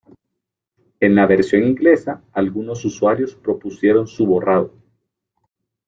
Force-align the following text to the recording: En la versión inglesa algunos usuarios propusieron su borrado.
En 0.99 1.13
la 1.13 1.27
versión 1.27 1.61
inglesa 1.61 2.23
algunos 2.33 2.83
usuarios 2.85 3.35
propusieron 3.35 4.07
su 4.07 4.25
borrado. 4.25 4.73